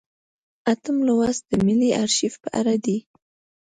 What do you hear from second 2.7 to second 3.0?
دی.